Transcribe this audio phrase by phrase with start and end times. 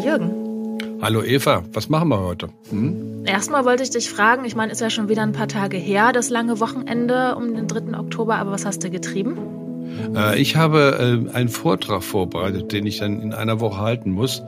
[0.00, 0.98] Jürgen.
[1.02, 2.50] Hallo Eva, was machen wir heute?
[2.70, 3.24] Hm?
[3.24, 6.12] Erstmal wollte ich dich fragen, ich meine, ist ja schon wieder ein paar Tage her,
[6.12, 7.98] das lange Wochenende um den 3.
[7.98, 9.38] Oktober, aber was hast du getrieben?
[10.14, 14.42] Äh, ich habe äh, einen Vortrag vorbereitet, den ich dann in einer Woche halten muss.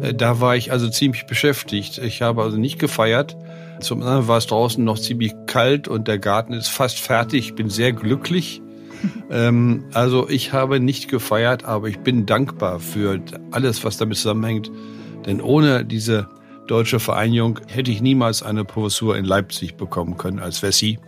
[0.00, 1.98] Äh, da war ich also ziemlich beschäftigt.
[1.98, 3.36] Ich habe also nicht gefeiert.
[3.80, 7.46] Zum anderen war es draußen noch ziemlich kalt und der Garten ist fast fertig.
[7.46, 8.62] Ich bin sehr glücklich.
[9.30, 14.70] ähm, also ich habe nicht gefeiert, aber ich bin dankbar für alles, was damit zusammenhängt.
[15.26, 16.28] Denn ohne diese
[16.66, 20.98] deutsche Vereinigung hätte ich niemals eine Professur in Leipzig bekommen können als Wessi.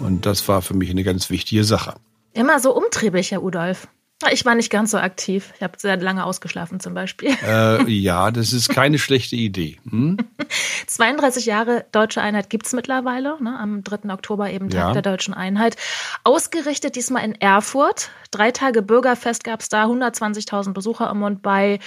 [0.00, 1.94] Und das war für mich eine ganz wichtige Sache.
[2.32, 3.86] Immer so umtriebig, Herr Udolf.
[4.32, 5.52] Ich war nicht ganz so aktiv.
[5.56, 7.36] Ich habe sehr lange ausgeschlafen zum Beispiel.
[7.46, 9.78] Äh, ja, das ist keine schlechte Idee.
[9.88, 10.16] Hm?
[10.86, 13.36] 32 Jahre Deutsche Einheit gibt es mittlerweile.
[13.42, 13.58] Ne?
[13.58, 14.12] Am 3.
[14.12, 14.92] Oktober eben Tag ja.
[14.92, 15.76] der Deutschen Einheit.
[16.22, 18.10] Ausgerichtet diesmal in Erfurt.
[18.30, 21.80] Drei Tage Bürgerfest gab es da, 120.000 Besucher im Mund bei.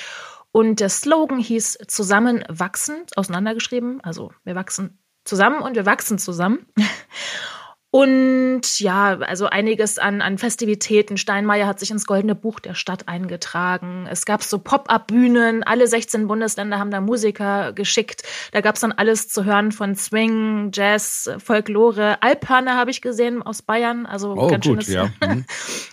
[0.57, 4.01] Und der Slogan hieß Zusammen wachsen, auseinandergeschrieben.
[4.01, 6.65] Also wir wachsen zusammen und wir wachsen zusammen.
[7.91, 11.17] Und ja, also einiges an, an Festivitäten.
[11.17, 14.07] Steinmeier hat sich ins Goldene Buch der Stadt eingetragen.
[14.09, 15.63] Es gab so Pop-up-Bühnen.
[15.63, 18.23] Alle 16 Bundesländer haben da Musiker geschickt.
[18.51, 22.21] Da gab es dann alles zu hören von Swing, Jazz, Folklore.
[22.21, 24.05] Alphörner habe ich gesehen aus Bayern.
[24.05, 24.87] Also oh, ganz gut, schönes.
[24.87, 25.11] Ja.
[25.21, 25.45] Mhm.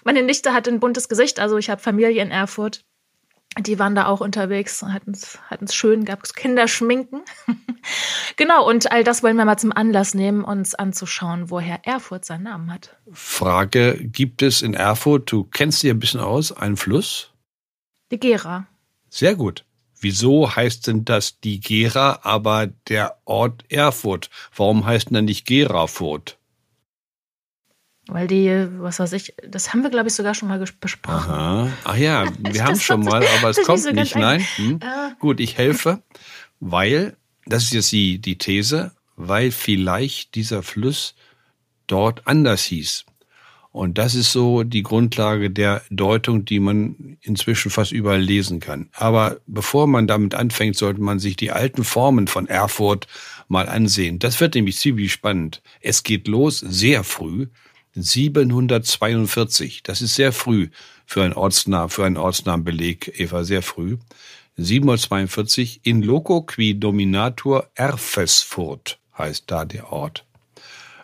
[0.05, 1.39] Meine Nichte hat ein buntes Gesicht.
[1.39, 2.85] Also ich habe Familie in Erfurt.
[3.59, 7.23] Die waren da auch unterwegs, hatten es schön, gab es Kinderschminken.
[8.37, 12.45] genau, und all das wollen wir mal zum Anlass nehmen, uns anzuschauen, woher Erfurt seinen
[12.45, 12.97] Namen hat.
[13.13, 17.31] Frage, gibt es in Erfurt, du kennst dich ein bisschen aus, einen Fluss?
[18.11, 18.67] Die Gera.
[19.09, 19.65] Sehr gut.
[20.01, 24.29] Wieso heißt denn das die Gera, aber der Ort Erfurt?
[24.55, 26.39] Warum heißt denn dann nicht Gerafurt?
[28.07, 31.31] Weil die, was weiß ich, das haben wir, glaube ich, sogar schon mal besprochen.
[31.31, 31.69] Aha.
[31.85, 34.13] Ach ja, wir haben schon mal, aber es kommt nicht.
[34.13, 34.47] So Nein.
[34.57, 34.81] Hm.
[34.83, 35.15] Äh.
[35.21, 36.03] Gut, ich helfe,
[36.61, 41.15] weil, das ist jetzt die, die These, weil vielleicht dieser Fluss
[41.87, 43.05] dort anders hieß.
[43.73, 48.89] Und das ist so die Grundlage der Deutung, die man inzwischen fast überall lesen kann.
[48.93, 53.09] Aber bevor man damit anfängt, sollte man sich die alten Formen von Erfurt
[53.49, 54.21] mal ansehen.
[54.21, 55.61] Das wird nämlich ziemlich spannend.
[55.81, 57.49] Es geht los sehr früh
[57.95, 59.83] 742.
[59.83, 60.69] Das ist sehr früh
[61.07, 63.99] für ein Ortsnamen, für einen Ortsnamenbeleg, Eva, sehr früh.
[64.57, 70.25] 742 in loco qui dominatur Erfesfurt heißt da der Ort.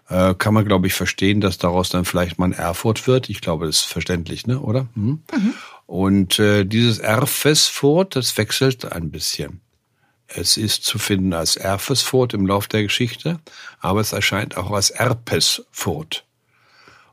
[0.09, 3.29] Äh, kann man, glaube ich, verstehen, dass daraus dann vielleicht mal ein Erfurt wird.
[3.29, 4.89] Ich glaube, das ist verständlich, ne, oder?
[4.95, 5.23] Hm?
[5.33, 5.55] Mhm.
[5.87, 9.61] Und äh, dieses Erfesfurt, das wechselt ein bisschen.
[10.27, 13.41] Es ist zu finden als Erfesfurt im Lauf der Geschichte,
[13.81, 16.25] aber es erscheint auch als Erpesfurt.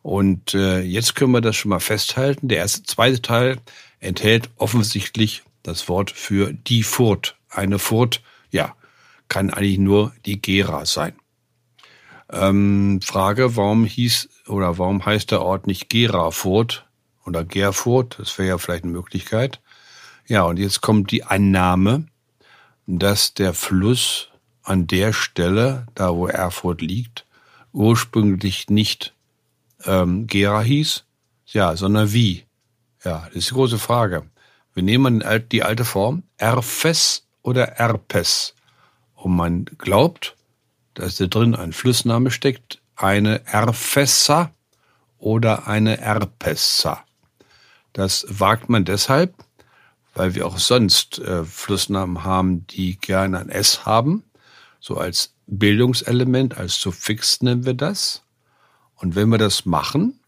[0.08, 2.48] Und äh, jetzt können wir das schon mal festhalten.
[2.48, 3.58] Der erste, zweite Teil
[4.00, 7.36] enthält offensichtlich das Wort für die Furt.
[7.50, 8.74] Eine Furt, ja,
[9.28, 11.12] kann eigentlich nur die Gera sein.
[12.32, 16.88] Ähm, Frage, warum hieß oder warum heißt der Ort nicht Gerafurt
[17.26, 18.16] oder Gerfurt?
[18.18, 19.60] Das wäre ja vielleicht eine Möglichkeit.
[20.26, 22.06] Ja, und jetzt kommt die Annahme,
[22.86, 24.30] dass der Fluss
[24.64, 27.26] an der Stelle, da wo Erfurt liegt,
[27.74, 29.14] ursprünglich nicht
[29.88, 31.06] ähm, Gera hieß,
[31.48, 32.46] ja, sondern wie.
[33.04, 34.30] Ja, das ist die große Frage.
[34.74, 38.54] Wir nehmen die alte Form Erfes oder Erpes.
[39.16, 40.36] Und man glaubt,
[40.94, 44.52] dass da drin ein Flussname steckt, eine Erfessa
[45.18, 47.04] oder eine Erpessa.
[47.94, 49.34] Das wagt man deshalb,
[50.14, 54.24] weil wir auch sonst äh, Flussnamen haben, die gerne ein S haben,
[54.80, 58.22] so als Bildungselement, als Suffix nennen wir das.
[58.98, 60.20] Und wenn wir das machen,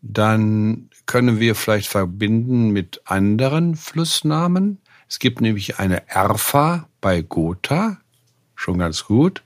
[0.00, 4.78] dann können wir vielleicht verbinden mit anderen Flussnamen.
[5.08, 7.98] Es gibt nämlich eine Erfa bei Gotha,
[8.54, 9.42] schon ganz gut.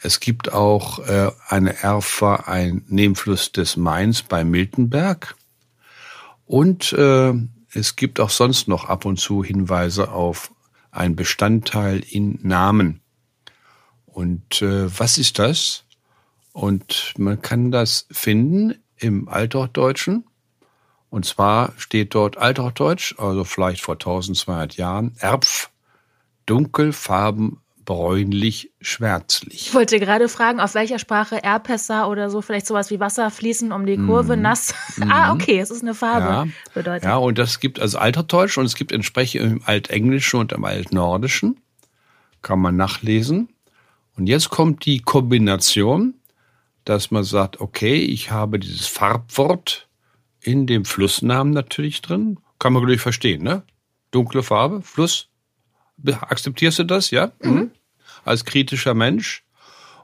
[0.00, 5.36] Es gibt auch äh, eine Erfa, ein Nebenfluss des Mains bei Miltenberg.
[6.46, 7.32] Und äh,
[7.72, 10.52] es gibt auch sonst noch ab und zu Hinweise auf
[10.90, 13.00] ein Bestandteil in Namen.
[14.06, 15.84] Und äh, was ist das?
[16.52, 20.24] Und man kann das finden im Althochdeutschen.
[21.10, 25.68] Und zwar steht dort Althochdeutsch, also vielleicht vor 1200 Jahren, Erpf,
[26.46, 29.66] dunkelfarben, bräunlich, schwärzlich.
[29.66, 33.72] Ich wollte gerade fragen, auf welcher Sprache Erpessa oder so, vielleicht sowas wie Wasser fließen
[33.72, 34.40] um die Kurve, mm.
[34.40, 34.74] nass.
[35.10, 36.26] ah, okay, es ist eine Farbe.
[36.26, 37.04] Ja, bedeutet.
[37.04, 41.60] ja, und das gibt also Althochdeutsch und es gibt entsprechend im Altenglischen und im Altnordischen.
[42.40, 43.48] Kann man nachlesen.
[44.16, 46.14] Und jetzt kommt die Kombination
[46.84, 49.88] dass man sagt, okay, ich habe dieses Farbwort
[50.40, 52.38] in dem Flussnamen natürlich drin.
[52.58, 53.62] Kann man natürlich verstehen, ne?
[54.10, 55.28] Dunkle Farbe, Fluss,
[56.04, 57.32] Akzeptierst du das, ja?
[57.42, 57.50] Mhm.
[57.50, 57.70] mhm.
[58.24, 59.44] Als kritischer Mensch.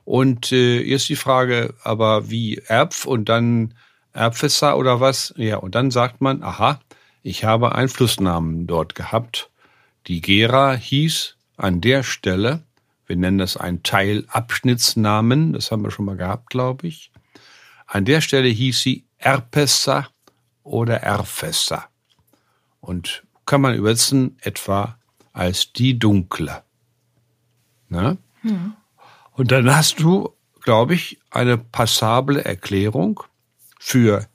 [0.05, 3.75] Und äh, jetzt die Frage, aber wie Erbf und dann
[4.13, 5.35] Erbfässer oder was?
[5.37, 6.81] Ja, und dann sagt man, aha,
[7.23, 9.51] ich habe einen Flussnamen dort gehabt.
[10.07, 12.65] Die Gera hieß an der Stelle,
[13.09, 17.11] wir nennen das einen Teilabschnittsnamen, das haben wir schon mal gehabt, glaube ich.
[17.87, 20.09] An der Stelle hieß sie Erpessa
[20.63, 21.89] oder Erfessa.
[22.81, 24.99] Und kann man übersetzen etwa
[25.33, 26.63] als die Dunkle.
[27.89, 28.19] Ne?
[28.43, 28.75] Hm.
[29.33, 33.23] Und dann hast du, glaube ich, eine passable Erklärung
[33.79, 34.27] für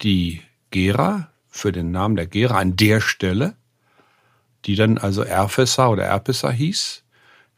[0.00, 0.40] die
[0.70, 3.54] Gera, für den Namen der Gera an der Stelle,
[4.64, 7.03] die dann also Erfessa oder Erpessa hieß.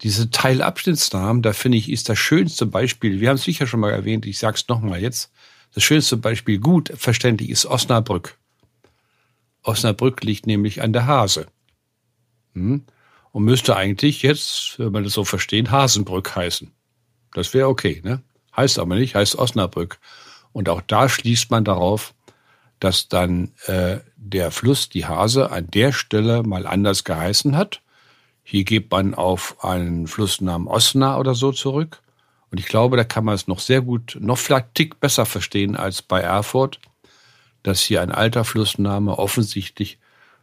[0.02, 3.20] Diese Teilabschnittsnamen, da finde ich, ist das schönste Beispiel.
[3.20, 5.32] Wir haben es sicher schon mal erwähnt, ich sage es nochmal jetzt.
[5.75, 8.38] Das schönste Beispiel, gut verständlich, ist Osnabrück.
[9.62, 11.46] Osnabrück liegt nämlich an der Hase.
[12.54, 12.84] Hm?
[13.32, 16.72] Und müsste eigentlich jetzt, wenn man das so versteht, Hasenbrück heißen.
[17.34, 18.22] Das wäre okay, ne?
[18.56, 19.99] Heißt aber nicht, heißt Osnabrück.
[20.52, 22.14] Und auch da schließt man darauf,
[22.81, 27.82] dass dann äh, der Fluss, die Hase, an der Stelle mal anders geheißen hat.
[28.48, 32.00] Hier geht man auf einen Flussnamen Osna oder so zurück.
[32.52, 35.75] Und ich glaube, da kann man es noch sehr gut, noch vielleicht Tick besser verstehen
[35.75, 36.78] als bei Erfurt,
[37.64, 39.98] dass hier ein alter Flussname offensichtlich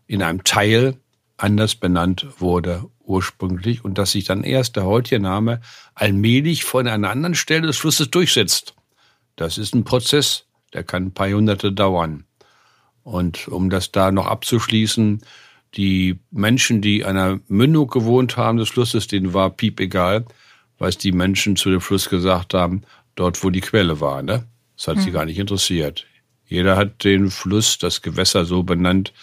[0.05, 0.97] in einem Teil
[1.37, 5.61] anders benannt wurde ursprünglich und dass sich dann erst der heutige Name
[5.95, 8.75] allmählich von einer anderen Stelle des Flusses durchsetzt.
[9.37, 12.25] Das ist ein Prozess, der kann ein paar Jahrhunderte dauern.
[13.03, 15.21] Und um das da noch abzuschließen,
[15.75, 20.25] die Menschen, die an der Mündung gewohnt haben des Flusses, denen war piep egal,
[20.77, 22.83] was die Menschen zu dem Fluss gesagt haben,
[23.15, 24.21] dort wo die Quelle war.
[24.21, 24.45] Ne?
[24.75, 25.03] Das hat hm.
[25.03, 26.05] sie gar nicht interessiert.
[26.45, 29.13] Jeder hat den Fluss, das Gewässer so benannt,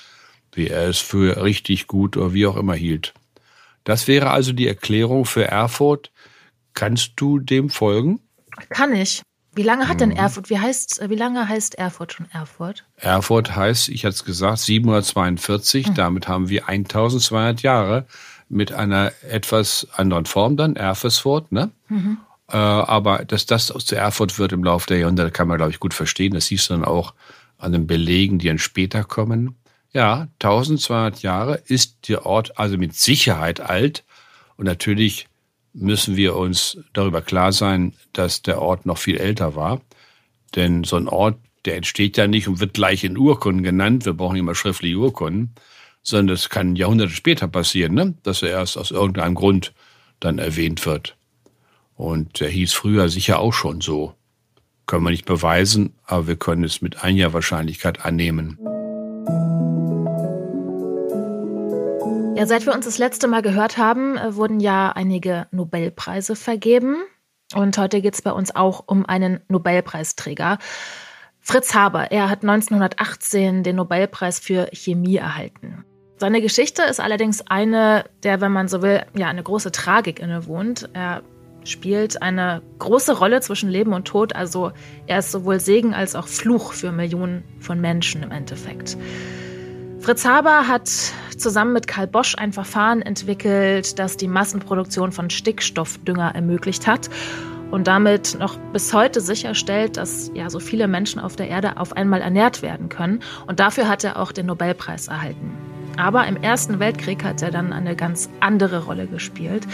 [0.52, 3.14] wie er es für richtig gut oder wie auch immer hielt.
[3.84, 6.10] Das wäre also die Erklärung für Erfurt.
[6.74, 8.20] Kannst du dem folgen?
[8.70, 9.22] Kann ich.
[9.60, 10.16] Wie lange hat denn mhm.
[10.16, 12.86] Erfurt, wie heißt, wie lange heißt Erfurt schon Erfurt?
[12.96, 15.88] Erfurt heißt, ich hatte es gesagt, 742.
[15.88, 15.94] Mhm.
[15.94, 18.06] Damit haben wir 1200 Jahre
[18.48, 21.72] mit einer etwas anderen Form dann, Erfesfurt, ne?
[21.88, 22.16] Mhm.
[22.50, 25.78] Äh, aber dass das zu Erfurt wird im Laufe der Jahrhunderte, kann man, glaube ich,
[25.78, 26.32] gut verstehen.
[26.32, 27.12] Das siehst du dann auch
[27.58, 29.56] an den Belegen, die dann später kommen.
[29.92, 34.04] Ja, 1200 Jahre ist der Ort also mit Sicherheit alt.
[34.56, 35.28] Und natürlich
[35.72, 39.80] müssen wir uns darüber klar sein, dass der Ort noch viel älter war.
[40.56, 44.04] Denn so ein Ort, der entsteht ja nicht und wird gleich in Urkunden genannt.
[44.04, 45.54] Wir brauchen immer schriftliche Urkunden.
[46.02, 48.14] Sondern das kann Jahrhunderte später passieren, ne?
[48.22, 49.74] dass er erst aus irgendeinem Grund
[50.18, 51.16] dann erwähnt wird.
[51.94, 54.14] Und der hieß früher sicher auch schon so.
[54.86, 58.58] Können wir nicht beweisen, aber wir können es mit einiger Wahrscheinlichkeit annehmen.
[62.40, 66.96] Ja, seit wir uns das letzte Mal gehört haben, äh, wurden ja einige Nobelpreise vergeben.
[67.54, 70.56] Und heute geht es bei uns auch um einen Nobelpreisträger.
[71.38, 75.84] Fritz Haber, er hat 1918 den Nobelpreis für Chemie erhalten.
[76.16, 80.88] Seine Geschichte ist allerdings eine, der, wenn man so will, ja, eine große Tragik innewohnt.
[80.94, 81.20] Er
[81.64, 84.72] spielt eine große Rolle zwischen Leben und Tod, also
[85.06, 88.96] er ist sowohl Segen als auch Fluch für Millionen von Menschen im Endeffekt.
[90.00, 90.90] Fritz Haber hat
[91.36, 97.10] zusammen mit Karl Bosch ein Verfahren entwickelt, das die Massenproduktion von Stickstoffdünger ermöglicht hat
[97.70, 101.92] und damit noch bis heute sicherstellt, dass ja so viele Menschen auf der Erde auf
[101.92, 103.20] einmal ernährt werden können.
[103.46, 105.54] Und dafür hat er auch den Nobelpreis erhalten.
[105.98, 109.66] Aber im Ersten Weltkrieg hat er dann eine ganz andere Rolle gespielt.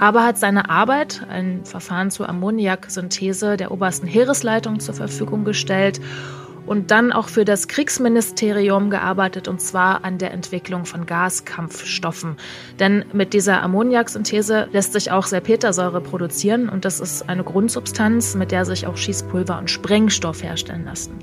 [0.00, 6.00] Aber hat seine Arbeit, ein Verfahren zur Ammoniaksynthese der obersten Heeresleitung zur Verfügung gestellt
[6.66, 12.36] und dann auch für das Kriegsministerium gearbeitet und zwar an der Entwicklung von Gaskampfstoffen.
[12.78, 18.50] Denn mit dieser Ammoniaksynthese lässt sich auch Salpetersäure produzieren und das ist eine Grundsubstanz, mit
[18.50, 21.18] der sich auch Schießpulver und Sprengstoff herstellen lassen.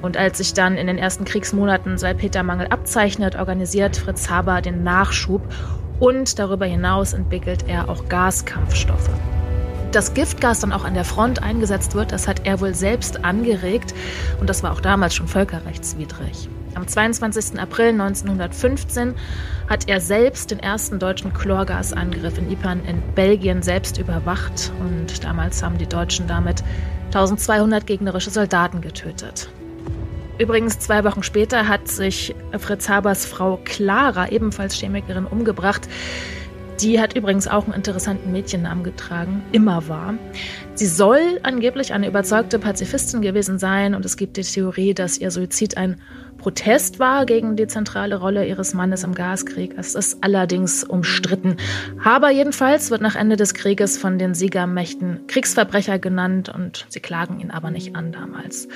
[0.00, 5.42] Und als sich dann in den ersten Kriegsmonaten Salpetermangel abzeichnet, organisiert Fritz Haber den Nachschub
[5.98, 9.10] und darüber hinaus entwickelt er auch Gaskampfstoffe
[9.92, 13.94] das Giftgas dann auch an der Front eingesetzt wird, das hat er wohl selbst angeregt
[14.40, 16.48] und das war auch damals schon völkerrechtswidrig.
[16.74, 17.58] Am 22.
[17.58, 19.14] April 1915
[19.68, 25.62] hat er selbst den ersten deutschen Chlorgasangriff in Ypern in Belgien selbst überwacht und damals
[25.62, 26.62] haben die Deutschen damit
[27.06, 29.48] 1200 gegnerische Soldaten getötet.
[30.38, 35.88] Übrigens, zwei Wochen später hat sich Fritz Habers Frau Clara, ebenfalls Chemikerin, umgebracht.
[36.80, 40.14] Die hat übrigens auch einen interessanten Mädchennamen getragen, immer war.
[40.74, 45.32] Sie soll angeblich eine überzeugte Pazifistin gewesen sein und es gibt die Theorie, dass ihr
[45.32, 46.00] Suizid ein
[46.38, 49.74] Protest war gegen die zentrale Rolle ihres Mannes im Gaskrieg.
[49.76, 51.56] Es ist allerdings umstritten.
[52.04, 57.40] Haber jedenfalls wird nach Ende des Krieges von den Siegermächten Kriegsverbrecher genannt und sie klagen
[57.40, 58.68] ihn aber nicht an damals.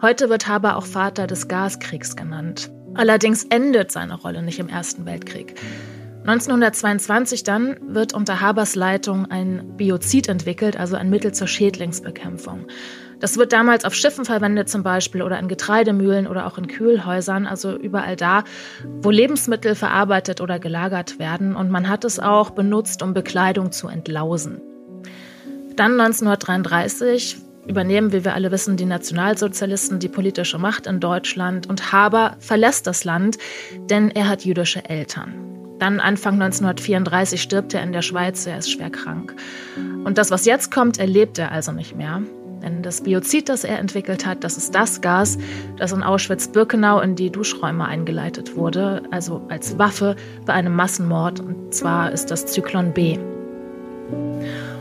[0.00, 2.70] Heute wird Haber auch Vater des Gaskriegs genannt.
[2.94, 5.60] Allerdings endet seine Rolle nicht im Ersten Weltkrieg.
[6.30, 12.66] 1922 dann wird unter Habers Leitung ein Biozid entwickelt, also ein Mittel zur Schädlingsbekämpfung.
[13.18, 17.46] Das wird damals auf Schiffen verwendet zum Beispiel oder in Getreidemühlen oder auch in Kühlhäusern,
[17.46, 18.44] also überall da,
[19.02, 21.56] wo Lebensmittel verarbeitet oder gelagert werden.
[21.56, 24.60] Und man hat es auch benutzt, um Bekleidung zu entlausen.
[25.74, 31.90] Dann 1933 übernehmen, wie wir alle wissen, die Nationalsozialisten die politische Macht in Deutschland und
[31.90, 33.36] Haber verlässt das Land,
[33.90, 35.59] denn er hat jüdische Eltern.
[35.80, 39.34] Dann Anfang 1934 stirbt er in der Schweiz, er ist schwer krank.
[40.04, 42.22] Und das, was jetzt kommt, erlebt er also nicht mehr.
[42.62, 45.38] Denn das Biozid, das er entwickelt hat, das ist das Gas,
[45.78, 51.40] das in Auschwitz-Birkenau in die Duschräume eingeleitet wurde, also als Waffe bei einem Massenmord.
[51.40, 53.18] Und zwar ist das Zyklon B.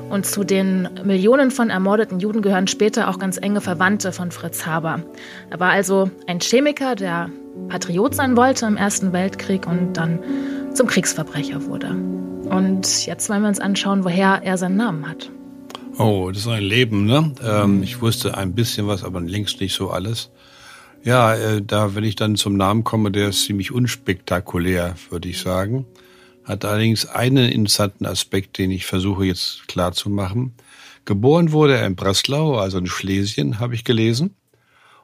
[0.10, 4.66] Und zu den Millionen von ermordeten Juden gehören später auch ganz enge Verwandte von Fritz
[4.66, 5.04] Haber.
[5.50, 7.30] Er war also ein Chemiker, der
[7.70, 10.20] Patriot sein wollte im Ersten Weltkrieg und dann
[10.74, 11.90] zum Kriegsverbrecher wurde.
[12.50, 15.30] Und jetzt wollen wir uns anschauen, woher er seinen Namen hat.
[15.98, 17.34] Oh, das ist ein Leben, ne?
[17.44, 20.32] Ähm, ich wusste ein bisschen was, aber längst nicht so alles.
[21.04, 25.40] Ja, äh, da, wenn ich dann zum Namen komme, der ist ziemlich unspektakulär, würde ich
[25.40, 25.86] sagen.
[26.46, 30.54] Hat allerdings einen interessanten Aspekt, den ich versuche jetzt klar zu machen.
[31.06, 34.36] Geboren wurde er in Breslau, also in Schlesien, habe ich gelesen.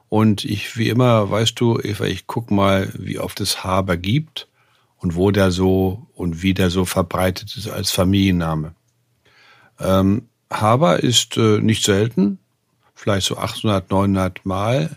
[0.08, 4.48] Und ich, wie immer, weißt du, Eva, ich guck mal, wie oft es Haber gibt
[4.98, 8.74] und wo der so und wie der so verbreitet ist als Familienname.
[9.78, 12.38] Ähm, Haber ist äh, nicht selten,
[12.94, 14.96] vielleicht so 800, 900 Mal,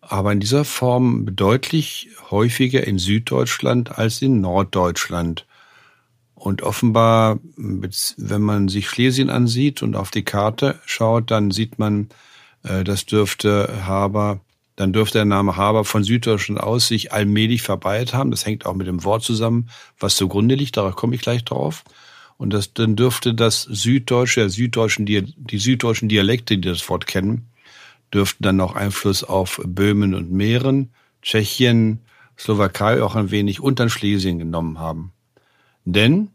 [0.00, 5.46] aber in dieser Form deutlich häufiger in Süddeutschland als in Norddeutschland.
[6.34, 12.08] Und offenbar, wenn man sich Schlesien ansieht und auf die Karte schaut, dann sieht man,
[12.64, 14.40] äh, das dürfte Haber,
[14.76, 18.30] dann dürfte der Name Haber von Süddeutschland aus sich allmählich verbreitet haben.
[18.30, 20.76] Das hängt auch mit dem Wort zusammen, was zugrunde liegt.
[20.76, 21.84] Darauf komme ich gleich drauf.
[22.36, 27.48] Und das, dann dürfte das Süddeutsche, der süddeutschen, die süddeutschen Dialekte, die das Wort kennen,
[28.12, 30.90] dürften dann auch Einfluss auf Böhmen und Mähren,
[31.22, 32.00] Tschechien,
[32.36, 35.12] Slowakei auch ein wenig unter Schlesien genommen haben.
[35.84, 36.30] Denn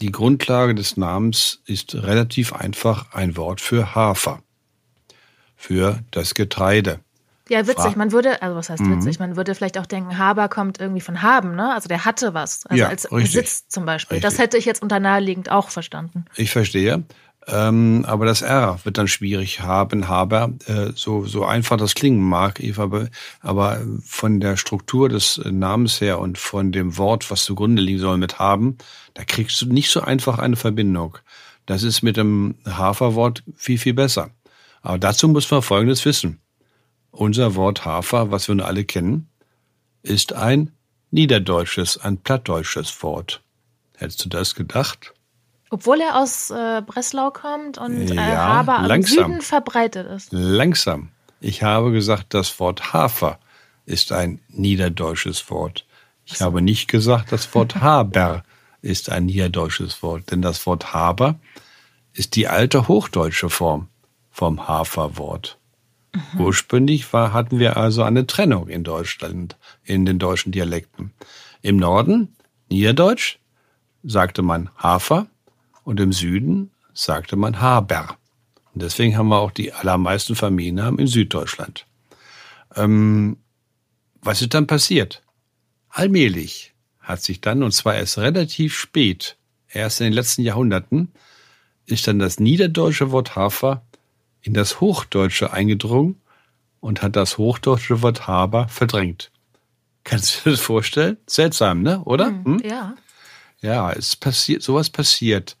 [0.00, 4.42] die Grundlage des Namens ist relativ einfach ein Wort für Hafer,
[5.56, 7.00] für das Getreide.
[7.48, 7.96] Ja, witzig.
[7.96, 8.96] Man würde, also was heißt mhm.
[8.96, 9.18] witzig?
[9.18, 11.72] Man würde vielleicht auch denken, Haber kommt irgendwie von haben, ne?
[11.72, 12.66] Also der hatte was.
[12.66, 13.34] Also ja, als richtig.
[13.34, 14.16] Besitz zum Beispiel.
[14.16, 14.30] Richtig.
[14.30, 16.26] Das hätte ich jetzt unter naheliegend auch verstanden.
[16.36, 17.04] Ich verstehe.
[17.50, 20.52] Ähm, aber das R wird dann schwierig haben, Haber.
[20.66, 23.08] Äh, so, so einfach das klingen mag, Eva,
[23.40, 28.18] aber von der Struktur des Namens her und von dem Wort, was zugrunde liegen soll
[28.18, 28.76] mit haben,
[29.14, 31.16] da kriegst du nicht so einfach eine Verbindung.
[31.64, 34.30] Das ist mit dem Haferwort viel, viel besser.
[34.82, 36.40] Aber dazu muss man Folgendes wissen.
[37.10, 39.28] Unser Wort Hafer, was wir nun alle kennen,
[40.02, 40.72] ist ein
[41.10, 43.42] niederdeutsches, ein plattdeutsches Wort.
[43.96, 45.14] Hättest du das gedacht?
[45.70, 50.32] Obwohl er aus äh, Breslau kommt und äh, Haber am Süden verbreitet ist.
[50.32, 51.10] Langsam.
[51.40, 53.38] Ich habe gesagt, das Wort Hafer
[53.84, 55.84] ist ein niederdeutsches Wort.
[56.24, 56.46] Ich so.
[56.46, 58.44] habe nicht gesagt, das Wort Haber
[58.80, 61.38] ist ein niederdeutsches Wort, denn das Wort Haber
[62.12, 63.88] ist die alte hochdeutsche Form
[64.30, 65.57] vom Haferwort.
[66.32, 66.40] Mhm.
[66.40, 71.12] Ursprünglich war, hatten wir also eine Trennung in Deutschland, in den deutschen Dialekten.
[71.62, 72.36] Im Norden,
[72.68, 73.38] Niederdeutsch,
[74.02, 75.26] sagte man Hafer
[75.84, 78.16] und im Süden sagte man Haber.
[78.74, 81.86] Und deswegen haben wir auch die allermeisten Familiennamen in Süddeutschland.
[82.76, 83.38] Ähm,
[84.20, 85.22] was ist dann passiert?
[85.88, 89.36] Allmählich hat sich dann, und zwar erst relativ spät,
[89.68, 91.12] erst in den letzten Jahrhunderten,
[91.86, 93.82] ist dann das niederdeutsche Wort Hafer
[94.48, 96.22] in das Hochdeutsche eingedrungen
[96.80, 99.30] und hat das hochdeutsche Wort Haber verdrängt.
[100.04, 101.18] Kannst du dir das vorstellen?
[101.26, 102.02] Seltsam, ne?
[102.04, 102.28] Oder?
[102.28, 102.62] Hm, hm?
[102.64, 102.94] Ja.
[103.60, 105.58] Ja, es passiert, sowas passiert.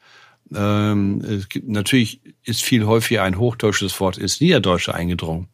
[0.54, 5.48] Ähm, es gibt, natürlich ist viel häufiger ein hochdeutsches Wort ins Niederdeutsche eingedrungen.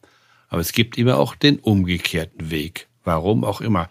[0.47, 2.87] Aber es gibt immer auch den umgekehrten Weg.
[3.03, 3.89] Warum auch immer.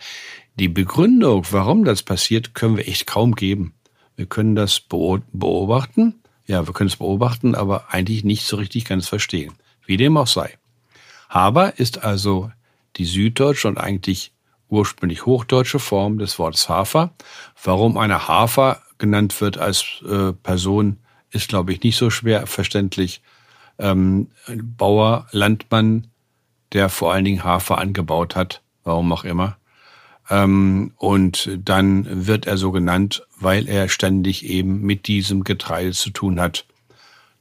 [0.59, 3.75] Die Begründung, warum das passiert, können wir echt kaum geben.
[4.17, 9.09] Wir können das beobachten ja, wir können es beobachten, aber eigentlich nicht so richtig ganz
[9.09, 9.53] verstehen.
[9.87, 10.59] Wie dem auch sei.
[11.29, 12.51] Haber ist also
[12.97, 14.33] die süddeutsche und eigentlich
[14.69, 17.11] ursprünglich hochdeutsche Form des Wortes Hafer.
[17.63, 20.99] Warum eine Hafer genannt wird als äh, Person,
[21.31, 23.21] ist, glaube ich, nicht so schwer verständlich.
[23.79, 26.09] Ähm, Bauer, Landmann,
[26.73, 29.57] der vor allen Dingen Hafer angebaut hat, warum auch immer.
[30.31, 36.11] Ähm, und dann wird er so genannt, weil er ständig eben mit diesem Getreide zu
[36.11, 36.65] tun hat.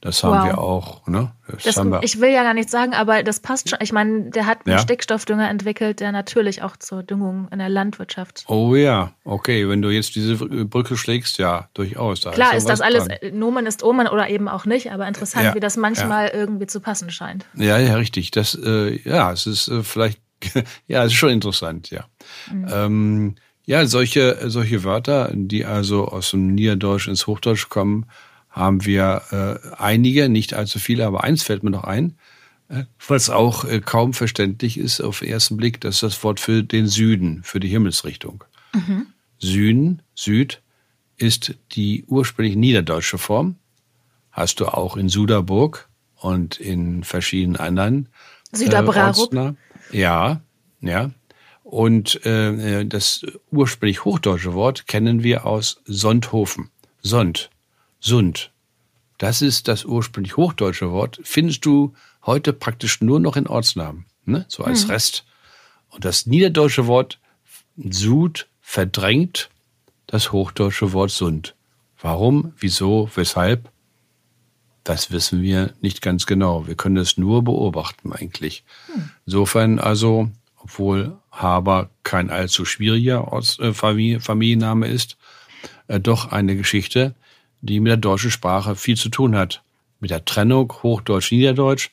[0.04, 0.46] Das haben wow.
[0.46, 1.08] wir auch.
[1.08, 1.32] Ne?
[1.48, 2.04] Das das, wir.
[2.04, 3.80] Ich will ja gar nichts sagen, aber das passt schon.
[3.82, 4.82] Ich meine, der hat einen ja?
[4.82, 8.44] Stickstoffdünger entwickelt, der natürlich auch zur Düngung in der Landwirtschaft.
[8.50, 9.70] Oh ja, okay.
[9.70, 12.20] Wenn du jetzt diese Brücke schlägst, ja, durchaus.
[12.20, 13.40] Da Klar ist, ist das alles, dran.
[13.40, 16.34] Nomen ist Omen oder eben auch nicht, aber interessant, ja, wie das manchmal ja.
[16.34, 17.46] irgendwie zu passen scheint.
[17.54, 18.32] Ja, ja, richtig.
[18.32, 20.20] Das, äh, ja, es ist äh, vielleicht,
[20.88, 22.06] ja, ist schon interessant, ja.
[22.52, 22.68] Mhm.
[22.72, 23.36] Ähm,
[23.66, 28.06] ja, solche, solche Wörter, die also aus dem Niederdeutsch ins Hochdeutsch kommen,
[28.50, 32.18] haben wir äh, einige, nicht allzu viele, aber eins fällt mir noch ein,
[32.70, 36.40] äh, was auch äh, kaum verständlich ist auf den ersten Blick, das ist das Wort
[36.40, 38.44] für den Süden, für die Himmelsrichtung.
[38.74, 39.08] Mhm.
[39.40, 40.62] Süden, Süd,
[41.18, 43.56] ist die ursprünglich niederdeutsche Form.
[44.32, 48.10] Hast du auch in Suderburg und in verschiedenen anderen.
[48.52, 49.34] Äh, Süderbrarup.
[49.34, 49.54] Äh,
[49.94, 50.42] ja,
[50.82, 51.12] ja.
[51.64, 56.70] Und äh, das ursprünglich hochdeutsche Wort kennen wir aus Sonthofen.
[57.02, 57.50] Sond
[58.00, 58.52] Sund.
[59.18, 61.20] Das ist das ursprünglich hochdeutsche Wort.
[61.24, 61.94] Findest du
[62.26, 64.46] heute praktisch nur noch in Ortsnamen, ne?
[64.50, 64.92] so als mhm.
[64.92, 65.26] Rest.
[65.90, 67.20] Und das niederdeutsche Wort
[67.78, 69.50] Sud verdrängt
[70.08, 71.56] das hochdeutsche Wort Sund.
[72.00, 73.72] Warum, wieso, weshalb?
[74.84, 76.68] Das wissen wir nicht ganz genau.
[76.68, 78.64] Wir können es nur beobachten eigentlich.
[79.26, 85.18] Insofern also, obwohl Haber kein allzu schwieriger äh, Familienname ist,
[85.88, 87.16] äh, doch eine Geschichte,
[87.62, 89.64] die mit der deutschen Sprache viel zu tun hat.
[90.00, 91.92] Mit der Trennung Hochdeutsch-Niederdeutsch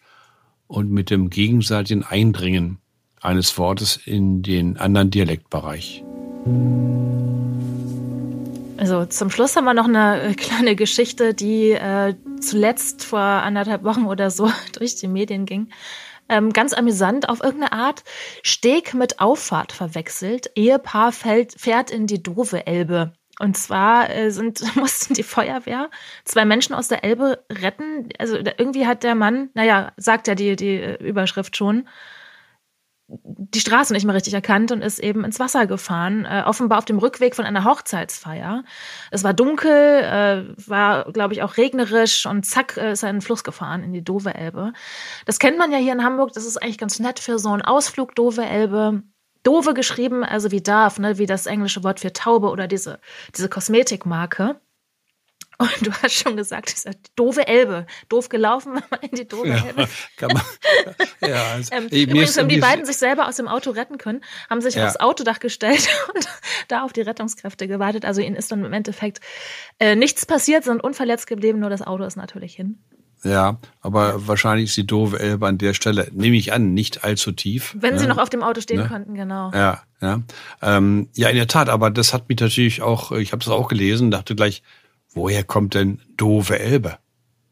[0.66, 2.78] und mit dem gegenseitigen Eindringen
[3.20, 6.02] eines Wortes in den anderen Dialektbereich.
[8.80, 14.06] Also zum Schluss haben wir noch eine kleine Geschichte, die äh, zuletzt vor anderthalb Wochen
[14.06, 15.68] oder so durch die Medien ging.
[16.30, 18.04] Ähm, ganz amüsant auf irgendeine Art.
[18.42, 20.50] Steg mit Auffahrt verwechselt.
[20.54, 23.12] Ehepaar fällt, fährt in die doofe Elbe.
[23.38, 25.90] Und zwar äh, sind, mussten die Feuerwehr
[26.24, 28.08] zwei Menschen aus der Elbe retten.
[28.18, 31.86] Also irgendwie hat der Mann, naja, sagt ja die, die äh, Überschrift schon,
[33.12, 36.84] die Straße nicht mehr richtig erkannt und ist eben ins Wasser gefahren, äh, offenbar auf
[36.84, 38.64] dem Rückweg von einer Hochzeitsfeier.
[39.10, 43.16] Es war dunkel, äh, war, glaube ich, auch regnerisch und zack, äh, ist er in
[43.16, 44.72] den Fluss gefahren, in die Dove Elbe.
[45.26, 47.62] Das kennt man ja hier in Hamburg, das ist eigentlich ganz nett für so einen
[47.62, 49.02] Ausflug Dove Elbe.
[49.42, 53.00] Dove geschrieben, also wie darf, ne, wie das englische Wort für Taube oder diese,
[53.34, 54.60] diese Kosmetikmarke.
[55.60, 57.86] Und du hast schon gesagt, diese doofe Elbe.
[58.08, 59.88] Doof gelaufen, in die doofe ja, Elbe.
[60.16, 60.42] Kann man,
[61.30, 64.62] ja, also, ähm, übrigens, haben die beiden sich selber aus dem Auto retten können, haben
[64.62, 64.86] sich ja.
[64.86, 66.26] aufs Autodach gestellt und
[66.68, 68.06] da auf die Rettungskräfte gewartet.
[68.06, 69.20] Also ihnen ist dann im Endeffekt
[69.78, 72.78] äh, nichts passiert, sind unverletzt geblieben, nur das Auto ist natürlich hin.
[73.22, 77.32] Ja, aber wahrscheinlich ist die doofe Elbe an der Stelle, nehme ich an, nicht allzu
[77.32, 77.76] tief.
[77.78, 78.00] Wenn ne?
[78.00, 78.88] sie noch auf dem Auto stehen ne?
[78.88, 79.50] könnten, genau.
[79.52, 80.22] Ja, ja.
[80.62, 83.68] Ähm, ja, in der Tat, aber das hat mich natürlich auch, ich habe das auch
[83.68, 84.62] gelesen, dachte gleich,
[85.12, 86.98] woher kommt denn doofe Elbe?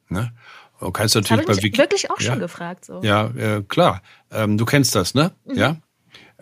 [0.09, 0.33] Ne?
[0.81, 2.85] Du kannst natürlich das bei Wiki wirklich auch ja, schon gefragt.
[2.85, 3.03] So.
[3.03, 4.03] Ja, äh, klar.
[4.31, 5.33] Ähm, du kennst das, ne?
[5.44, 5.55] Mhm.
[5.57, 5.77] Ja.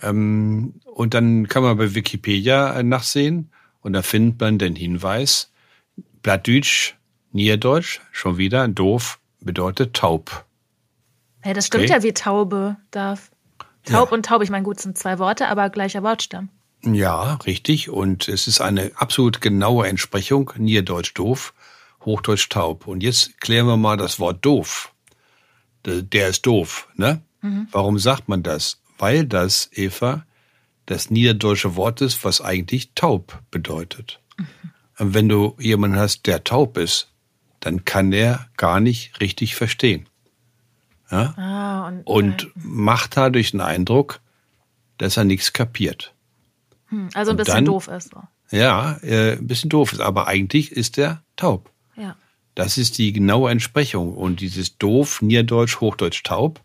[0.02, 3.50] Ähm, und dann kann man bei Wikipedia äh, nachsehen
[3.80, 5.52] und da findet man den Hinweis,
[6.22, 6.96] Blattdeutsch
[7.36, 10.44] Niederdeutsch, schon wieder doof, bedeutet taub.
[11.44, 11.92] Ja, das stimmt okay.
[11.92, 13.30] ja wie Taube darf.
[13.84, 14.16] Taub ja.
[14.16, 16.48] und taub, ich meine, gut, sind zwei Worte, aber gleicher Wortstamm.
[16.86, 17.90] Ja, richtig.
[17.90, 20.52] Und es ist eine absolut genaue Entsprechung.
[20.56, 21.52] Niederdeutsch doof,
[22.04, 22.86] Hochdeutsch taub.
[22.86, 24.92] Und jetzt klären wir mal das Wort doof.
[25.84, 27.22] Der ist doof, ne?
[27.42, 27.68] Mhm.
[27.70, 28.80] Warum sagt man das?
[28.98, 30.24] Weil das, Eva,
[30.86, 34.20] das niederdeutsche Wort ist, was eigentlich taub bedeutet.
[34.36, 34.44] Mhm.
[34.98, 37.08] Wenn du jemanden hast, der taub ist,
[37.60, 40.08] dann kann er gar nicht richtig verstehen.
[41.10, 41.34] Ja?
[41.36, 44.20] Ah, und, und macht dadurch den Eindruck,
[44.98, 46.14] dass er nichts kapiert.
[46.88, 48.10] Hm, also ein bisschen dann, doof ist.
[48.10, 48.56] So.
[48.56, 51.70] Ja, äh, ein bisschen doof ist, aber eigentlich ist er taub.
[51.96, 52.16] Ja.
[52.54, 54.14] Das ist die genaue Entsprechung.
[54.14, 56.60] Und dieses doof, Niederdeutsch, Hochdeutsch taub,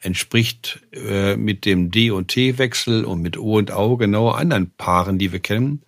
[0.00, 5.18] entspricht äh, mit dem D- und T-Wechsel und mit O und Au genau anderen Paaren,
[5.18, 5.82] die wir kennen.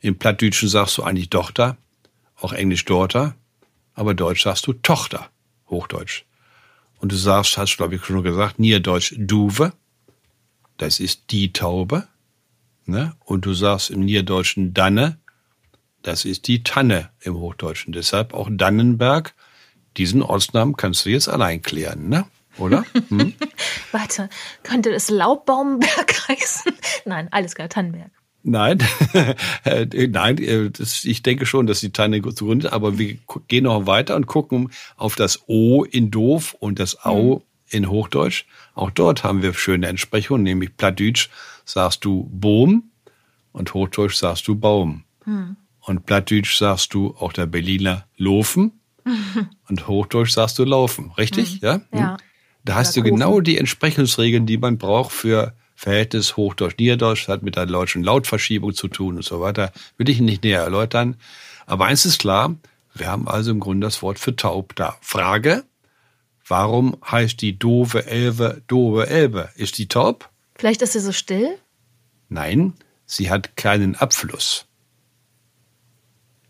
[0.00, 1.76] Im Plattdeutschen sagst du eigentlich Tochter,
[2.36, 3.34] auch Englisch Daughter
[3.98, 5.28] aber Deutsch sagst du Tochter,
[5.68, 6.24] Hochdeutsch.
[7.00, 9.72] Und du sagst, hast du glaube ich schon gesagt, Niederdeutsch Duwe,
[10.76, 12.06] das ist die Taube.
[12.88, 13.12] Ne?
[13.24, 15.18] Und du sagst im Niederdeutschen Danne,
[16.02, 17.92] das ist die Tanne im Hochdeutschen.
[17.92, 19.34] Deshalb auch Dannenberg.
[19.98, 22.24] Diesen Ortsnamen kannst du jetzt allein klären, ne?
[22.56, 22.84] Oder?
[23.08, 23.34] Hm?
[23.92, 24.30] Warte,
[24.62, 26.72] könnte es Laubbaumberg heißen?
[27.04, 28.10] Nein, alles klar, Tannenberg.
[28.42, 28.78] Nein,
[29.64, 34.16] nein, äh, das, ich denke schon, dass die Tanne zugrunde, aber wir gehen noch weiter
[34.16, 37.42] und gucken auf das O in doof und das Au hm.
[37.68, 38.46] in Hochdeutsch.
[38.74, 41.28] Auch dort haben wir schöne Entsprechungen, nämlich Plattdeutsch
[41.68, 42.90] sagst du Boom
[43.52, 45.04] und Hochdeutsch sagst du Baum.
[45.24, 45.56] Hm.
[45.80, 48.80] Und Plattdeutsch sagst du auch der Berliner Laufen
[49.68, 51.12] und Hochdeutsch sagst du Laufen.
[51.12, 51.54] Richtig?
[51.54, 51.58] Hm.
[51.62, 51.80] Ja?
[51.92, 52.16] Ja.
[52.64, 57.56] Da hast Oder du genau die Entsprechungsregeln, die man braucht für Verhältnis Hochdeutsch-Niederdeutsch, hat mit
[57.56, 59.72] der deutschen Lautverschiebung zu tun und so weiter.
[59.96, 61.16] Will ich nicht näher erläutern.
[61.66, 62.56] Aber eins ist klar,
[62.94, 64.96] wir haben also im Grunde das Wort für taub da.
[65.00, 65.64] Frage,
[66.46, 69.50] warum heißt die doofe Elbe doofe Elbe?
[69.54, 70.30] Ist die taub?
[70.58, 71.56] Vielleicht ist sie so still?
[72.28, 72.74] Nein,
[73.06, 74.66] sie hat keinen Abfluss.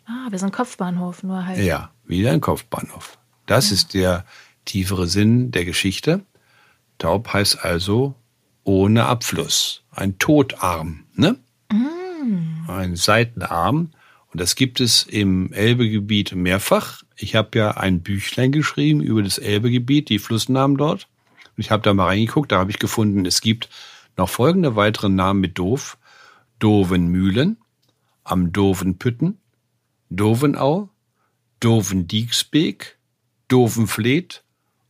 [0.07, 1.59] Ah, wir sind Kopfbahnhof, nur halt.
[1.59, 3.19] Ja, wieder ein Kopfbahnhof.
[3.47, 3.75] Das ja.
[3.75, 4.25] ist der
[4.65, 6.23] tiefere Sinn der Geschichte.
[6.97, 8.15] Taub heißt also
[8.65, 9.83] ohne Abfluss.
[9.91, 11.37] Ein Totarm, ne?
[11.71, 12.69] Mm.
[12.69, 13.91] Ein Seitenarm.
[14.33, 17.03] Und das gibt es im Elbegebiet mehrfach.
[17.17, 21.09] Ich habe ja ein Büchlein geschrieben über das Elbegebiet, die Flussnamen dort.
[21.57, 23.69] Und ich habe da mal reingeguckt, da habe ich gefunden, es gibt
[24.19, 25.97] noch folgende weitere Namen mit Doof.
[26.59, 27.57] Dovenmühlen,
[28.25, 29.39] am Dovenpütten,
[30.11, 30.91] Dovenau,
[31.61, 32.99] Dovendieksbeek,
[33.47, 34.43] Dovenfleet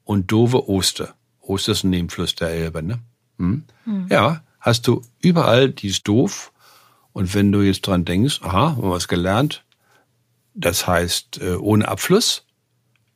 [0.04, 1.14] und Dove Oster.
[1.40, 3.00] Oster ist ein Nebenfluss der Elbe, ne?
[3.38, 3.64] Hm?
[3.84, 4.06] Hm.
[4.10, 6.52] Ja, hast du überall dieses Doof.
[7.12, 9.64] Und wenn du jetzt dran denkst, aha, haben wir was gelernt,
[10.54, 12.46] das heißt äh, ohne Abfluss,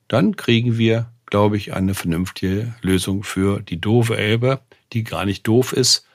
[0.09, 4.61] dann kriegen wir, glaube ich, eine vernünftige Lösung für die doofe Elbe,
[4.93, 6.07] die gar nicht doof ist,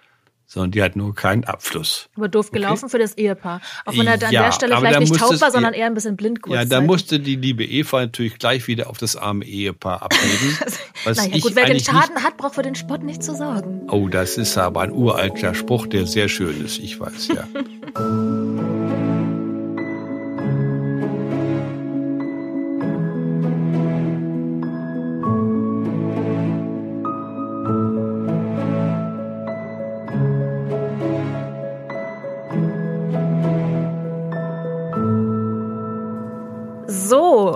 [0.48, 2.10] sondern die hat nur keinen Abfluss.
[2.16, 2.92] Aber doof gelaufen okay.
[2.92, 3.62] für das Ehepaar.
[3.86, 6.16] Auch wenn er an ja, der Stelle vielleicht nicht taub war, sondern eher ein bisschen
[6.16, 10.58] blind Ja, da musste die liebe Eva natürlich gleich wieder auf das arme Ehepaar abgeben.
[11.04, 13.88] was naja, gut, wer den Schaden hat, braucht für den Spott nicht zu sorgen.
[13.92, 17.48] Oh, das ist aber ein uralter Spruch, der sehr schön ist, ich weiß, ja.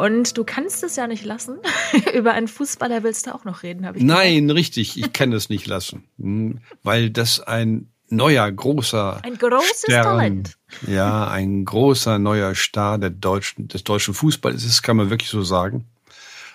[0.02, 1.60] Und du kannst es ja nicht lassen.
[2.16, 4.58] Über einen Fußballer willst du auch noch reden, habe ich Nein, gesagt.
[4.58, 4.98] richtig.
[4.98, 6.06] Ich kann es nicht lassen.
[6.20, 9.20] Hm, weil das ein neuer, großer.
[9.24, 10.58] Ein großes Stern, Talent.
[10.88, 15.44] Ja, ein großer neuer Star der deutschen, des deutschen Fußballs ist, kann man wirklich so
[15.44, 15.86] sagen.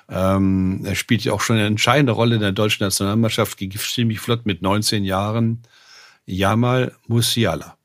[0.08, 4.18] Ähm, er spielt ja auch schon eine entscheidende Rolle in der deutschen Nationalmannschaft, ging ziemlich
[4.18, 5.62] flott mit 19 Jahren.
[6.24, 7.76] Jamal Musiala.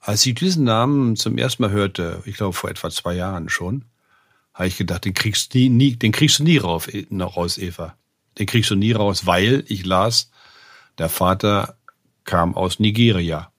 [0.00, 3.86] Als ich diesen Namen zum ersten Mal hörte, ich glaube vor etwa zwei Jahren schon,
[4.54, 7.58] habe ich gedacht, den kriegst du nie, nie, den kriegst du nie raus, noch raus,
[7.58, 7.96] Eva.
[8.38, 10.30] Den kriegst du nie raus, weil ich las,
[10.98, 11.76] der Vater
[12.24, 13.50] kam aus Nigeria.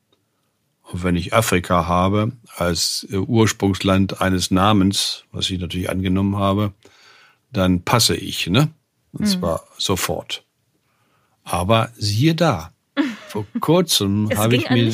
[0.84, 6.74] Und wenn ich Afrika habe als äh, Ursprungsland eines Namens, was ich natürlich angenommen habe,
[7.52, 8.70] dann passe ich, ne?
[9.14, 9.26] Und mhm.
[9.26, 10.44] zwar sofort.
[11.44, 12.72] Aber siehe da,
[13.28, 14.92] vor kurzem habe ich mir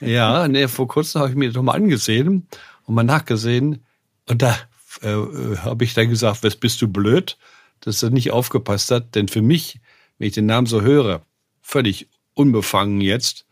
[0.00, 2.46] ja, nee, vor kurzem habe ich mir das nochmal angesehen
[2.84, 3.84] und mal nachgesehen
[4.28, 4.56] und da
[5.02, 7.36] äh, habe ich dann gesagt, was bist du blöd,
[7.80, 9.14] dass er nicht aufgepasst hat.
[9.14, 9.80] Denn für mich,
[10.18, 11.24] wenn ich den Namen so höre,
[11.62, 13.46] völlig unbefangen jetzt,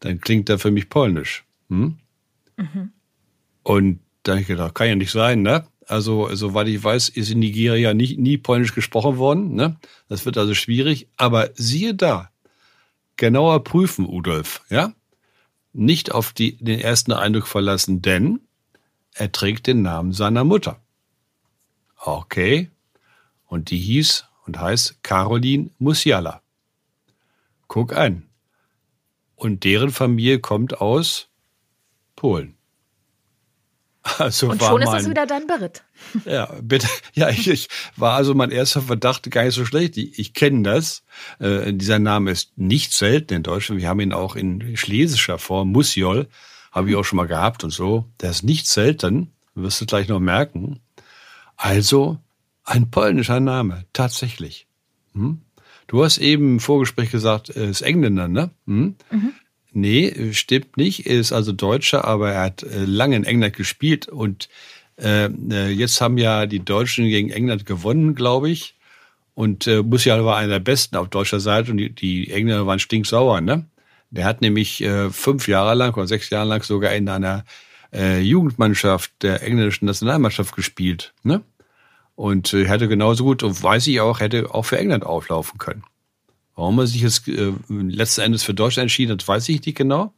[0.00, 1.44] dann klingt er für mich polnisch.
[1.68, 1.98] Hm?
[2.56, 2.92] Mhm.
[3.62, 5.66] Und dann habe ich gedacht, kann ja nicht sein, ne?
[5.86, 9.76] Also, soweit ich weiß, ist in Nigeria nicht, nie polnisch gesprochen worden, ne?
[10.08, 11.08] Das wird also schwierig.
[11.16, 12.30] Aber siehe da,
[13.16, 14.92] genauer prüfen, Udolf, ja?
[15.72, 18.40] Nicht auf die, den ersten Eindruck verlassen, denn
[19.14, 20.80] er trägt den Namen seiner Mutter.
[22.04, 22.70] Okay.
[23.46, 26.42] Und die hieß und heißt Caroline Musiala.
[27.66, 28.28] Guck an.
[29.36, 31.28] Und deren Familie kommt aus
[32.14, 32.56] Polen.
[34.18, 35.82] Also und schon ist mein, es wieder dein Beritt.
[36.26, 36.86] Ja, bitte.
[37.14, 39.96] Ja, ich, ich war also mein erster Verdacht gar nicht so schlecht.
[39.96, 41.04] Ich, ich kenne das.
[41.38, 43.80] Äh, dieser Name ist nicht selten in Deutschland.
[43.80, 45.72] Wir haben ihn auch in schlesischer Form.
[45.72, 46.28] Musiol
[46.70, 48.04] habe ich auch schon mal gehabt und so.
[48.20, 49.32] Der ist nicht selten.
[49.54, 50.80] Wirst du gleich noch merken.
[51.64, 52.18] Also
[52.64, 54.66] ein polnischer Name, tatsächlich.
[55.14, 55.40] Hm?
[55.86, 58.50] Du hast eben im Vorgespräch gesagt, er ist Engländer, ne?
[58.66, 58.96] Hm?
[59.10, 59.32] Mhm.
[59.72, 61.06] Nee, stimmt nicht.
[61.06, 64.50] Er ist also Deutscher, aber er hat äh, lange in England gespielt und
[64.98, 68.74] äh, äh, jetzt haben ja die Deutschen gegen England gewonnen, glaube ich.
[69.32, 72.78] Und äh, Musiala war einer der Besten auf deutscher Seite und die, die Engländer waren
[72.78, 73.64] stinksauer, ne?
[74.10, 77.46] Der hat nämlich äh, fünf Jahre lang oder sechs Jahre lang sogar in einer
[77.94, 81.14] äh, Jugendmannschaft der englischen Nationalmannschaft gespielt.
[81.22, 81.42] Ne?
[82.16, 85.84] Und äh, hätte genauso gut, und weiß ich auch, hätte auch für England auflaufen können.
[86.54, 90.14] Warum er sich jetzt äh, letzten Endes für Deutschland entschieden hat, weiß ich nicht genau.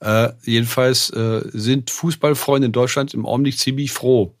[0.00, 4.34] Äh, jedenfalls äh, sind Fußballfreunde in Deutschland im Augenblick ziemlich froh,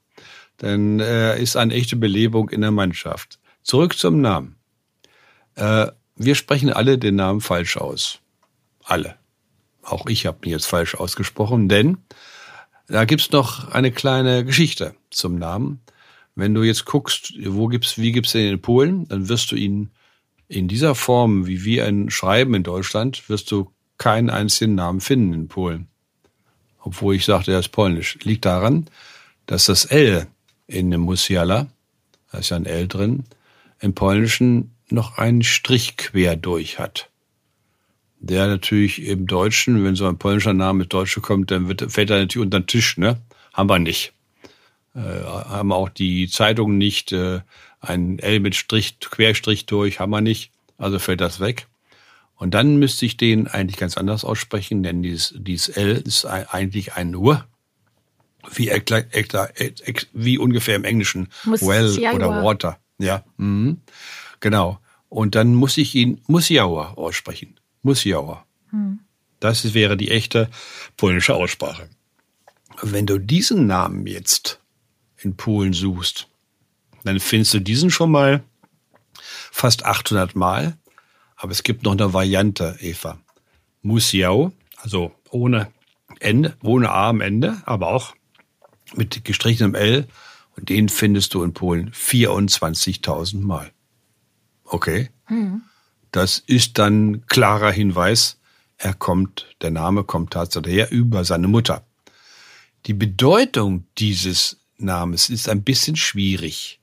[0.60, 3.38] denn er äh, ist eine echte Belebung in der Mannschaft.
[3.62, 4.56] Zurück zum Namen.
[5.54, 8.18] Äh, wir sprechen alle den Namen falsch aus.
[8.84, 9.16] Alle.
[9.82, 11.98] Auch ich habe ihn jetzt falsch ausgesprochen, denn
[12.86, 15.80] da gibt's noch eine kleine Geschichte zum Namen.
[16.36, 19.90] Wenn du jetzt guckst, wo gibt's, wie gibt's den in Polen, dann wirst du ihn
[20.48, 25.32] in dieser Form, wie wir ihn schreiben in Deutschland, wirst du keinen einzigen Namen finden
[25.32, 25.88] in Polen.
[26.80, 28.18] Obwohl ich sagte, er ist polnisch.
[28.22, 28.86] Liegt daran,
[29.46, 30.26] dass das L
[30.66, 31.68] in dem Musiala,
[32.30, 33.24] da ist ja ein L drin,
[33.80, 37.10] im Polnischen noch einen Strich quer durch hat.
[38.18, 42.10] Der natürlich im Deutschen, wenn so ein polnischer Name mit Deutsche kommt, dann wird, fällt
[42.10, 43.20] er natürlich unter den Tisch, ne?
[43.52, 44.13] Haben wir nicht.
[44.94, 47.40] Äh, haben auch die Zeitungen nicht, äh,
[47.80, 50.52] ein L mit Strich, Querstrich durch, haben wir nicht.
[50.78, 51.66] Also fällt das weg.
[52.36, 56.94] Und dann müsste ich den eigentlich ganz anders aussprechen, denn dieses, dieses L ist eigentlich
[56.94, 57.46] ein Nur.
[58.52, 58.68] Wie,
[60.12, 61.28] wie ungefähr im Englischen.
[61.44, 62.78] Muss well oder water.
[62.98, 63.80] Ja, mhm.
[64.40, 64.78] genau.
[65.08, 67.58] Und dann muss ich ihn Musiała aussprechen.
[67.82, 68.44] Musiała.
[68.70, 69.00] Hm.
[69.40, 70.50] Das wäre die echte
[70.96, 71.88] polnische Aussprache.
[72.82, 74.60] Wenn du diesen Namen jetzt
[75.24, 76.28] in Polen suchst,
[77.04, 78.42] dann findest du diesen schon mal
[79.50, 80.76] fast 800 Mal.
[81.36, 83.18] Aber es gibt noch eine Variante, Eva.
[83.82, 85.70] Musiał, also ohne
[86.20, 88.14] Ende, ohne A am Ende, aber auch
[88.94, 90.06] mit gestrichenem L.
[90.56, 93.72] Und den findest du in Polen 24.000 Mal.
[94.64, 95.10] Okay?
[95.28, 95.62] Mhm.
[96.12, 98.38] Das ist dann klarer Hinweis,
[98.76, 101.84] er kommt, der Name kommt tatsächlich her über seine Mutter.
[102.86, 106.80] Die Bedeutung dieses Namens ist ein bisschen schwierig.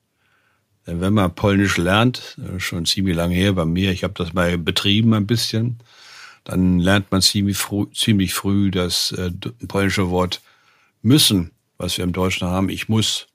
[0.88, 4.34] Denn wenn man Polnisch lernt, äh, schon ziemlich lange her bei mir, ich habe das
[4.34, 5.80] mal betrieben ein bisschen,
[6.44, 9.32] dann lernt man ziemlich früh, ziemlich früh das äh,
[9.68, 10.42] polnische Wort
[11.02, 13.28] müssen, was wir im Deutschen haben, ich muss.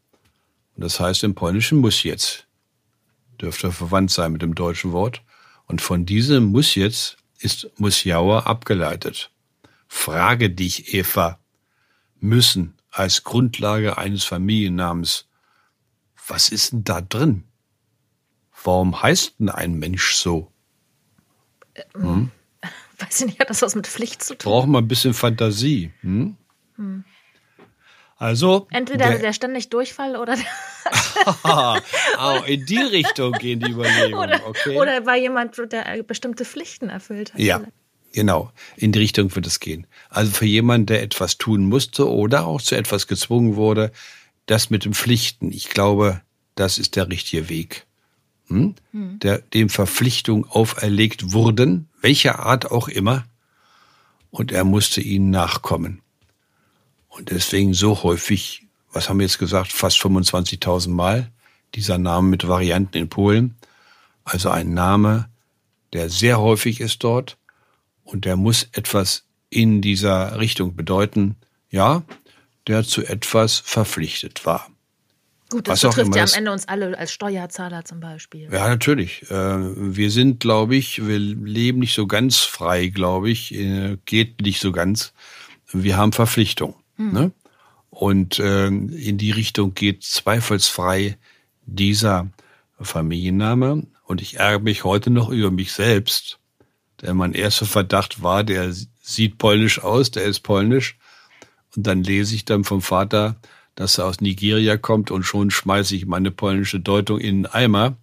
[0.74, 2.46] Und das heißt im Polnischen muss jetzt.
[3.40, 5.22] Dürfte verwandt sein mit dem deutschen Wort.
[5.66, 9.30] Und von diesem muss jetzt ist Musiauer abgeleitet.
[9.88, 11.38] Frage dich, Eva,
[12.18, 15.26] müssen als Grundlage eines Familiennamens.
[16.26, 17.44] Was ist denn da drin?
[18.64, 20.50] Warum heißt denn ein Mensch so?
[21.94, 22.30] Hm?
[22.98, 24.50] Weiß ich nicht, hat das was mit Pflicht zu tun?
[24.50, 25.92] Braucht man ein bisschen Fantasie.
[26.00, 26.36] Hm?
[26.76, 27.04] Hm.
[28.16, 28.66] Also.
[28.70, 30.36] Entweder der, der ständig Durchfall oder.
[31.44, 34.14] oh, in die Richtung gehen die Überlegungen.
[34.14, 34.76] Oder, okay.
[34.78, 37.40] oder war jemand, der bestimmte Pflichten erfüllt hat.
[37.40, 37.60] Ja,
[38.16, 38.50] genau.
[38.76, 39.86] In die Richtung wird es gehen.
[40.08, 43.92] Also für jemanden, der etwas tun musste oder auch zu etwas gezwungen wurde,
[44.46, 46.22] das mit den Pflichten, ich glaube,
[46.54, 47.86] das ist der richtige Weg.
[48.48, 48.74] Hm?
[48.92, 49.18] Hm.
[49.20, 53.24] Der, dem Verpflichtungen auferlegt wurden, welcher Art auch immer,
[54.30, 56.00] und er musste ihnen nachkommen.
[57.08, 61.30] Und deswegen so häufig, was haben wir jetzt gesagt, fast 25.000 Mal
[61.74, 63.56] dieser Name mit Varianten in Polen.
[64.24, 65.28] Also ein Name,
[65.92, 67.36] der sehr häufig ist dort
[68.06, 71.36] und der muss etwas in dieser Richtung bedeuten,
[71.70, 72.02] ja,
[72.66, 74.68] der zu etwas verpflichtet war.
[75.50, 78.48] Gut, das Was betrifft ja am Ende uns alle als Steuerzahler zum Beispiel.
[78.50, 79.30] Ja, natürlich.
[79.30, 79.34] Äh,
[79.94, 84.60] wir sind, glaube ich, wir leben nicht so ganz frei, glaube ich, äh, geht nicht
[84.60, 85.12] so ganz.
[85.72, 86.74] Wir haben Verpflichtungen.
[86.96, 87.12] Mhm.
[87.12, 87.32] Ne?
[87.90, 91.16] Und äh, in die Richtung geht zweifelsfrei
[91.64, 92.28] dieser
[92.80, 93.86] Familienname.
[94.04, 96.40] Und ich ärgere mich heute noch über mich selbst,
[97.02, 100.96] denn mein erster Verdacht war, der sieht polnisch aus, der ist polnisch.
[101.76, 103.36] Und dann lese ich dann vom Vater,
[103.74, 107.96] dass er aus Nigeria kommt und schon schmeiße ich meine polnische Deutung in den Eimer.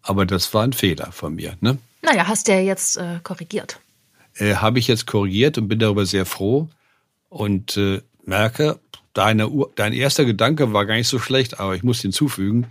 [0.00, 1.56] Aber das war ein Fehler von mir.
[1.60, 1.78] Ne?
[2.02, 3.78] Naja, hast du ja jetzt äh, korrigiert.
[4.34, 6.68] Äh, Habe ich jetzt korrigiert und bin darüber sehr froh.
[7.28, 8.80] Und äh, merke,
[9.12, 12.66] deine, dein erster Gedanke war gar nicht so schlecht, aber ich muss hinzufügen,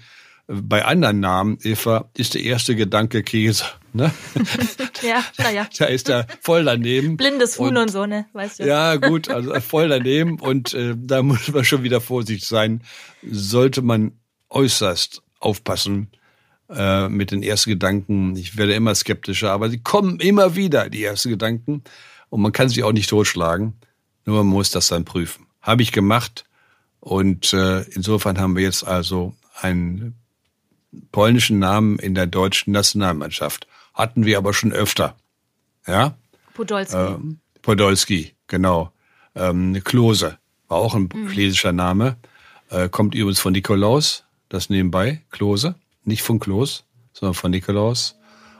[0.47, 3.65] bei anderen Namen, Eva, ist der erste Gedanke Käse.
[3.93, 4.12] Ne?
[5.01, 5.67] ja, naja.
[5.77, 7.17] Da ist er voll daneben.
[7.17, 8.25] Blindes Huhn und, und, so, ne?
[8.34, 8.67] Weißt du.
[8.67, 10.39] Ja, gut, also voll daneben.
[10.39, 12.84] Und äh, da muss man schon wieder vorsichtig sein.
[13.23, 14.13] Sollte man
[14.49, 16.10] äußerst aufpassen
[16.69, 18.36] äh, mit den ersten Gedanken.
[18.36, 21.84] Ich werde immer skeptischer, aber sie kommen immer wieder, die ersten Gedanken.
[22.30, 23.73] Und man kann sie auch nicht totschlagen.
[24.25, 25.47] Nur man muss das dann prüfen.
[25.62, 26.45] Habe ich gemacht.
[26.99, 30.21] Und äh, insofern haben wir jetzt also einen
[31.12, 33.67] polnischen Namen in der deutschen Nationalmannschaft.
[33.93, 35.15] Hatten wir aber schon öfter.
[35.88, 36.15] Ja?
[36.54, 36.97] Podolski.
[36.97, 37.17] Äh,
[37.62, 38.91] Podolski, genau.
[39.36, 41.30] Ähm, Klose war auch ein mhm.
[41.30, 42.17] schlesischer Name.
[42.69, 45.75] Äh, kommt übrigens von Nikolaus, das nebenbei, Klose.
[46.04, 48.15] Nicht von Klos, sondern von Nikolaus.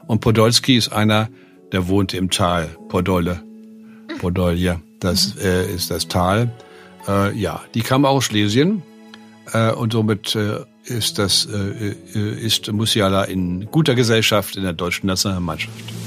[0.06, 1.28] Und Podolski ist einer,
[1.72, 3.42] der wohnte im Tal, Podole.
[4.18, 5.40] Podolje, das mhm.
[5.40, 6.52] äh, ist das Tal.
[7.08, 8.82] Äh, ja, die kam aus Schlesien
[9.52, 14.72] äh, und somit äh, ist das äh, äh ist Musiala in guter Gesellschaft in der
[14.72, 16.01] deutschen Nationalmannschaft.